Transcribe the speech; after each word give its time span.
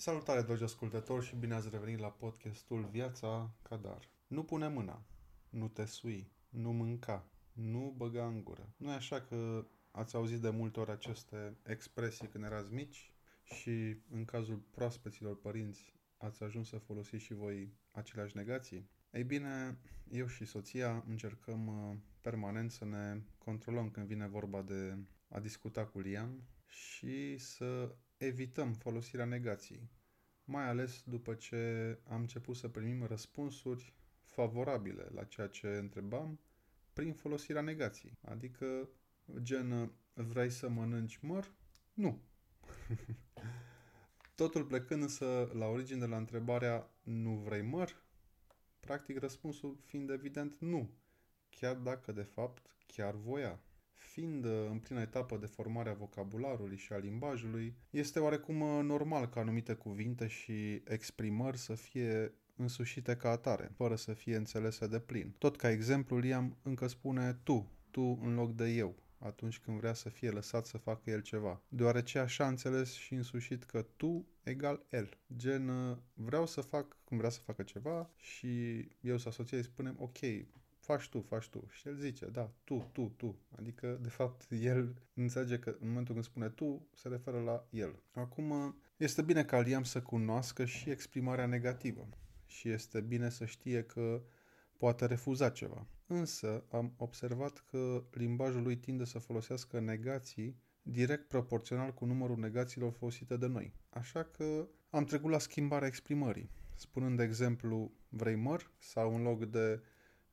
Salutare, 0.00 0.42
dragi 0.42 0.62
ascultători, 0.62 1.26
și 1.26 1.36
bine 1.36 1.54
ați 1.54 1.68
revenit 1.70 1.98
la 1.98 2.10
podcastul 2.10 2.88
Viața 2.90 3.50
Cadar. 3.62 4.08
Nu 4.26 4.44
pune 4.44 4.68
mâna, 4.68 5.02
nu 5.50 5.68
te 5.68 5.84
sui, 5.84 6.32
nu 6.48 6.72
mânca, 6.72 7.26
nu 7.52 7.94
băga 7.96 8.26
în 8.26 8.44
gură. 8.44 8.74
Nu 8.76 8.90
e 8.90 8.94
așa 8.94 9.20
că 9.20 9.66
ați 9.90 10.14
auzit 10.14 10.40
de 10.40 10.50
multe 10.50 10.80
ori 10.80 10.90
aceste 10.90 11.56
expresii 11.66 12.28
când 12.28 12.44
erați 12.44 12.72
mici 12.72 13.12
și 13.42 13.96
în 14.10 14.24
cazul 14.24 14.56
proaspeților 14.70 15.40
părinți 15.40 15.94
ați 16.16 16.42
ajuns 16.42 16.68
să 16.68 16.78
folosiți 16.78 17.24
și 17.24 17.34
voi 17.34 17.74
aceleași 17.90 18.36
negații? 18.36 18.90
Ei 19.10 19.24
bine, 19.24 19.78
eu 20.10 20.26
și 20.26 20.44
soția 20.44 21.04
încercăm 21.08 21.66
uh, 21.66 21.96
permanent 22.20 22.70
să 22.70 22.84
ne 22.84 23.22
controlăm 23.38 23.90
când 23.90 24.06
vine 24.06 24.26
vorba 24.26 24.62
de 24.62 24.98
a 25.28 25.40
discuta 25.40 25.86
cu 25.86 25.98
Liam 25.98 26.42
și 26.66 27.38
să 27.38 27.94
evităm 28.20 28.72
folosirea 28.72 29.24
negației, 29.24 29.90
mai 30.44 30.68
ales 30.68 31.02
după 31.04 31.34
ce 31.34 31.98
am 32.08 32.20
început 32.20 32.56
să 32.56 32.68
primim 32.68 33.04
răspunsuri 33.04 33.94
favorabile 34.22 35.08
la 35.14 35.24
ceea 35.24 35.46
ce 35.46 35.66
întrebam 35.66 36.40
prin 36.92 37.12
folosirea 37.12 37.60
negației. 37.62 38.18
Adică, 38.20 38.88
gen, 39.42 39.92
vrei 40.14 40.50
să 40.50 40.68
mănânci 40.68 41.18
măr? 41.20 41.52
Nu. 41.92 42.22
Totul 44.34 44.64
plecând 44.64 45.02
însă 45.02 45.50
la 45.52 45.66
origine 45.66 45.98
de 45.98 46.06
la 46.06 46.16
întrebarea 46.16 46.90
nu 47.02 47.34
vrei 47.34 47.62
măr? 47.62 48.02
Practic 48.80 49.18
răspunsul 49.18 49.78
fiind 49.84 50.10
evident 50.10 50.56
nu, 50.58 50.90
chiar 51.50 51.76
dacă 51.76 52.12
de 52.12 52.22
fapt 52.22 52.76
chiar 52.86 53.14
voia 53.14 53.60
fiind 54.00 54.44
uh, 54.44 54.52
în 54.70 54.78
plină 54.78 55.00
etapă 55.00 55.36
de 55.36 55.46
formare 55.46 55.90
a 55.90 55.94
vocabularului 55.94 56.76
și 56.76 56.92
a 56.92 56.96
limbajului, 56.96 57.74
este 57.90 58.18
oarecum 58.18 58.60
uh, 58.60 58.82
normal 58.82 59.28
ca 59.28 59.40
anumite 59.40 59.74
cuvinte 59.74 60.26
și 60.26 60.82
exprimări 60.84 61.58
să 61.58 61.74
fie 61.74 62.34
însușite 62.56 63.16
ca 63.16 63.30
atare, 63.30 63.70
fără 63.74 63.96
să 63.96 64.12
fie 64.12 64.36
înțelese 64.36 64.86
de 64.86 64.98
plin. 64.98 65.34
Tot 65.38 65.56
ca 65.56 65.70
exemplu, 65.70 66.18
Liam 66.18 66.56
încă 66.62 66.86
spune 66.86 67.38
tu, 67.42 67.70
tu 67.90 68.18
în 68.22 68.34
loc 68.34 68.52
de 68.52 68.68
eu, 68.68 68.94
atunci 69.18 69.58
când 69.58 69.78
vrea 69.78 69.92
să 69.92 70.08
fie 70.08 70.30
lăsat 70.30 70.66
să 70.66 70.78
facă 70.78 71.10
el 71.10 71.20
ceva. 71.20 71.62
Deoarece 71.68 72.18
așa 72.18 72.44
a 72.44 72.48
înțeles 72.48 72.92
și 72.92 73.14
însușit 73.14 73.64
că 73.64 73.86
tu 73.96 74.26
egal 74.42 74.86
el. 74.90 75.18
Gen, 75.36 75.68
uh, 75.68 75.96
vreau 76.14 76.46
să 76.46 76.60
fac 76.60 76.96
cum 77.04 77.16
vrea 77.16 77.30
să 77.30 77.40
facă 77.40 77.62
ceva 77.62 78.10
și 78.16 78.78
eu 79.00 79.16
să 79.18 79.28
asociez 79.28 79.64
spunem, 79.64 79.96
ok, 79.98 80.18
faci 80.90 81.08
tu, 81.08 81.20
faci 81.20 81.48
tu. 81.48 81.66
Și 81.70 81.88
el 81.88 81.94
zice, 81.94 82.26
da, 82.26 82.50
tu, 82.64 82.88
tu, 82.92 83.12
tu. 83.16 83.38
Adică, 83.58 83.98
de 84.02 84.08
fapt, 84.08 84.46
el 84.50 84.94
înțelege 85.14 85.58
că 85.58 85.76
în 85.80 85.88
momentul 85.88 86.12
când 86.12 86.26
spune 86.26 86.48
tu, 86.48 86.88
se 86.94 87.08
referă 87.08 87.40
la 87.40 87.66
el. 87.70 88.02
Acum, 88.12 88.76
este 88.96 89.22
bine 89.22 89.44
ca 89.44 89.60
Liam 89.60 89.82
să 89.82 90.02
cunoască 90.02 90.64
și 90.64 90.90
exprimarea 90.90 91.46
negativă. 91.46 92.08
Și 92.46 92.68
este 92.68 93.00
bine 93.00 93.28
să 93.28 93.44
știe 93.44 93.82
că 93.82 94.22
poate 94.76 95.06
refuza 95.06 95.50
ceva. 95.50 95.86
Însă, 96.06 96.64
am 96.70 96.94
observat 96.96 97.64
că 97.70 98.04
limbajul 98.10 98.62
lui 98.62 98.76
tinde 98.76 99.04
să 99.04 99.18
folosească 99.18 99.80
negații 99.80 100.56
direct 100.82 101.28
proporțional 101.28 101.94
cu 101.94 102.04
numărul 102.04 102.38
negațiilor 102.38 102.92
folosite 102.92 103.36
de 103.36 103.46
noi. 103.46 103.74
Așa 103.90 104.22
că 104.22 104.68
am 104.90 105.04
trecut 105.04 105.30
la 105.30 105.38
schimbarea 105.38 105.88
exprimării, 105.88 106.50
spunând 106.74 107.16
de 107.16 107.22
exemplu 107.22 107.92
vrei 108.08 108.34
măr 108.34 108.70
sau 108.78 109.14
în 109.14 109.22
loc 109.22 109.44
de 109.44 109.82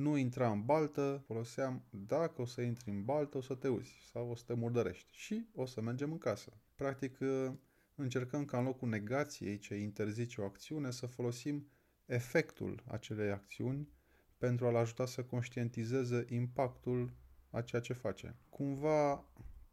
nu 0.00 0.16
intra 0.16 0.50
în 0.50 0.64
baltă, 0.64 1.22
foloseam 1.26 1.82
dacă 1.90 2.40
o 2.40 2.44
să 2.44 2.60
intri 2.60 2.90
în 2.90 3.04
baltă 3.04 3.36
o 3.36 3.40
să 3.40 3.54
te 3.54 3.68
uzi 3.68 3.92
sau 4.12 4.30
o 4.30 4.34
să 4.34 4.42
te 4.46 4.54
murdărești 4.54 5.08
și 5.10 5.46
o 5.54 5.66
să 5.66 5.80
mergem 5.80 6.12
în 6.12 6.18
casă. 6.18 6.52
Practic 6.74 7.18
încercăm 7.94 8.44
ca 8.44 8.58
în 8.58 8.64
locul 8.64 8.88
negației 8.88 9.58
ce 9.58 9.74
interzice 9.74 10.40
o 10.40 10.44
acțiune 10.44 10.90
să 10.90 11.06
folosim 11.06 11.66
efectul 12.06 12.82
acelei 12.86 13.30
acțiuni 13.30 13.88
pentru 14.38 14.66
a-l 14.66 14.76
ajuta 14.76 15.06
să 15.06 15.22
conștientizeze 15.22 16.24
impactul 16.28 17.12
a 17.50 17.60
ceea 17.60 17.82
ce 17.82 17.92
face. 17.92 18.36
Cumva 18.48 19.24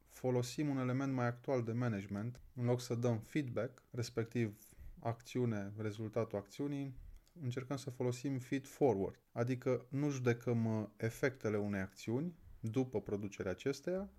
folosim 0.09 0.69
un 0.69 0.77
element 0.77 1.13
mai 1.13 1.25
actual 1.25 1.63
de 1.63 1.71
management, 1.71 2.41
în 2.55 2.65
loc 2.65 2.81
să 2.81 2.95
dăm 2.95 3.17
feedback, 3.19 3.83
respectiv 3.91 4.59
acțiune, 4.99 5.73
rezultatul 5.77 6.38
acțiunii, 6.38 6.95
încercăm 7.41 7.77
să 7.77 7.89
folosim 7.89 8.39
feed 8.39 8.67
forward, 8.67 9.19
adică 9.31 9.85
nu 9.89 10.09
judecăm 10.09 10.65
uh, 10.65 10.87
efectele 10.97 11.57
unei 11.57 11.81
acțiuni 11.81 12.35
după 12.59 13.01
producerea 13.01 13.51
acesteia, 13.51 14.09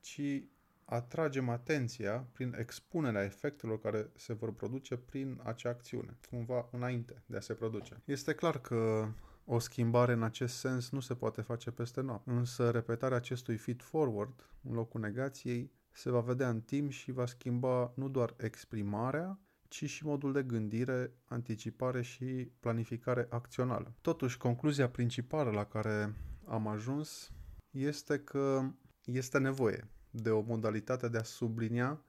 ci 0.00 0.42
atragem 0.84 1.48
atenția 1.48 2.26
prin 2.32 2.54
expunerea 2.58 3.24
efectelor 3.24 3.80
care 3.80 4.10
se 4.16 4.32
vor 4.32 4.52
produce 4.52 4.96
prin 4.96 5.40
acea 5.42 5.68
acțiune, 5.68 6.16
cumva 6.30 6.68
înainte 6.72 7.22
de 7.26 7.36
a 7.36 7.40
se 7.40 7.54
produce. 7.54 8.00
Este 8.04 8.34
clar 8.34 8.60
că 8.60 9.08
o 9.44 9.58
schimbare 9.58 10.12
în 10.12 10.22
acest 10.22 10.56
sens 10.56 10.90
nu 10.90 11.00
se 11.00 11.14
poate 11.14 11.40
face 11.40 11.70
peste 11.70 12.00
noapte, 12.00 12.30
însă 12.30 12.70
repetarea 12.70 13.16
acestui 13.16 13.56
feed 13.56 13.82
forward 13.82 14.50
în 14.62 14.74
locul 14.74 15.00
negației 15.00 15.70
se 15.90 16.10
va 16.10 16.20
vedea 16.20 16.48
în 16.48 16.60
timp 16.60 16.90
și 16.90 17.12
va 17.12 17.26
schimba 17.26 17.92
nu 17.94 18.08
doar 18.08 18.34
exprimarea, 18.36 19.38
ci 19.74 19.88
și 19.88 20.04
modul 20.04 20.32
de 20.32 20.42
gândire, 20.42 21.12
anticipare 21.24 22.02
și 22.02 22.50
planificare 22.60 23.26
acțională. 23.30 23.94
Totuși, 24.00 24.38
concluzia 24.38 24.88
principală 24.88 25.50
la 25.50 25.64
care 25.64 26.14
am 26.46 26.66
ajuns 26.66 27.32
este 27.70 28.18
că 28.18 28.70
este 29.04 29.38
nevoie 29.38 29.88
de 30.10 30.30
o 30.30 30.40
modalitate 30.40 31.08
de 31.08 31.18
a 31.18 31.22
sublinia 31.22 32.00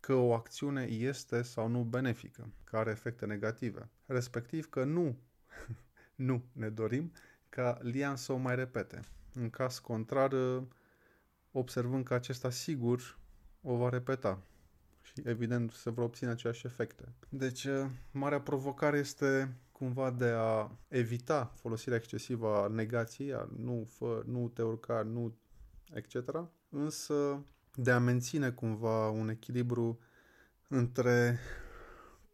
că 0.00 0.14
o 0.14 0.32
acțiune 0.34 0.82
este 0.82 1.42
sau 1.42 1.68
nu 1.68 1.82
benefică, 1.82 2.52
că 2.64 2.76
are 2.76 2.90
efecte 2.90 3.26
negative, 3.26 3.90
respectiv 4.06 4.68
că 4.68 4.84
nu, 4.84 5.16
nu 6.14 6.44
ne 6.52 6.68
dorim 6.68 7.12
ca 7.48 7.78
Lian 7.82 8.16
să 8.16 8.32
o 8.32 8.36
mai 8.36 8.54
repete. 8.54 9.00
În 9.34 9.50
caz 9.50 9.78
contrar, 9.78 10.34
observând 11.52 12.04
că 12.04 12.14
acesta 12.14 12.50
sigur 12.50 13.18
o 13.62 13.76
va 13.76 13.88
repeta 13.88 14.42
și 15.14 15.22
evident 15.28 15.72
se 15.72 15.90
vor 15.90 16.04
obține 16.04 16.30
aceleași 16.30 16.66
efecte. 16.66 17.04
Deci, 17.28 17.64
uh, 17.64 17.86
marea 18.10 18.40
provocare 18.40 18.98
este 18.98 19.56
cumva 19.72 20.10
de 20.10 20.32
a 20.36 20.70
evita 20.88 21.52
folosirea 21.54 21.98
excesivă 21.98 22.56
a 22.56 22.66
negației, 22.66 23.32
a 23.32 23.48
nu, 23.56 23.86
fă, 23.88 24.22
nu 24.26 24.48
te 24.48 24.62
urca, 24.62 25.02
nu, 25.02 25.36
etc. 25.92 26.48
Însă 26.68 27.44
de 27.74 27.90
a 27.90 27.98
menține 27.98 28.50
cumva 28.50 29.08
un 29.08 29.28
echilibru 29.28 29.98
între 30.68 31.38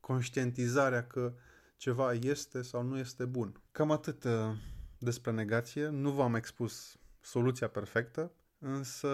conștientizarea 0.01 1.07
că 1.07 1.35
ceva 1.77 2.13
este 2.13 2.63
sau 2.63 2.83
nu 2.83 2.99
este 2.99 3.25
bun. 3.25 3.61
Cam 3.73 3.91
atât 3.91 4.25
uh, 4.25 4.33
despre 4.99 5.31
negație. 5.31 5.89
Nu 5.89 6.11
v-am 6.11 6.35
expus 6.35 6.97
soluția 7.21 7.69
perfectă, 7.69 8.33
însă 8.59 9.09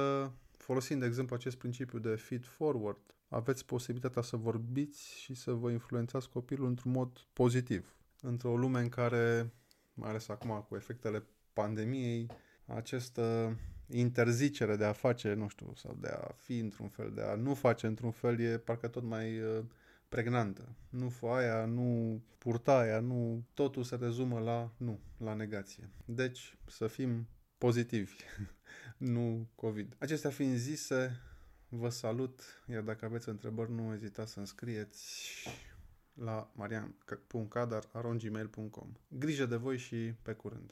folosind, 0.62 1.00
de 1.00 1.06
exemplu, 1.06 1.34
acest 1.34 1.56
principiu 1.56 1.98
de 1.98 2.14
feed 2.14 2.44
forward, 2.44 3.14
aveți 3.28 3.64
posibilitatea 3.64 4.22
să 4.22 4.36
vorbiți 4.36 5.18
și 5.18 5.34
să 5.34 5.52
vă 5.52 5.70
influențați 5.70 6.30
copilul 6.30 6.66
într-un 6.66 6.92
mod 6.92 7.26
pozitiv. 7.32 7.96
Într-o 8.20 8.56
lume 8.56 8.80
în 8.80 8.88
care, 8.88 9.52
mai 9.94 10.08
ales 10.08 10.28
acum 10.28 10.64
cu 10.68 10.76
efectele 10.76 11.26
pandemiei, 11.52 12.26
această 12.66 13.56
interzicere 13.86 14.76
de 14.76 14.84
a 14.84 14.92
face, 14.92 15.34
nu 15.34 15.48
știu, 15.48 15.72
sau 15.76 15.96
de 16.00 16.08
a 16.08 16.32
fi 16.36 16.58
într-un 16.58 16.88
fel, 16.88 17.12
de 17.14 17.22
a 17.22 17.34
nu 17.34 17.54
face 17.54 17.86
într-un 17.86 18.10
fel, 18.10 18.40
e 18.40 18.58
parcă 18.58 18.88
tot 18.88 19.02
mai 19.02 19.40
uh, 19.40 19.64
pregnantă. 20.08 20.68
Nu 20.88 21.08
fă 21.08 21.26
aia, 21.26 21.64
nu 21.64 22.20
purta 22.38 22.78
aia, 22.78 23.00
nu... 23.00 23.42
Totul 23.54 23.82
se 23.82 23.96
rezumă 23.96 24.38
la 24.38 24.72
nu, 24.76 25.00
la 25.16 25.34
negație. 25.34 25.88
Deci, 26.04 26.56
să 26.66 26.86
fim 26.86 27.26
pozitivi, 27.62 28.16
nu 29.14 29.48
COVID. 29.54 29.96
Acestea 29.98 30.30
fiind 30.30 30.56
zise, 30.56 31.20
Vă 31.74 31.88
salut, 31.88 32.62
iar 32.66 32.82
dacă 32.82 33.04
aveți 33.04 33.28
întrebări, 33.28 33.72
nu 33.72 33.92
ezitați 33.92 34.32
să 34.32 34.38
înscrieți 34.38 35.28
la 36.14 36.52
marian.cadar.gmail.com 36.54 38.92
Grijă 39.09 39.47
de 39.47 39.56
voi 39.56 39.78
și 39.78 40.14
pe 40.22 40.32
curând! 40.32 40.70